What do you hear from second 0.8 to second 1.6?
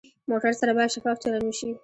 شفاف چلند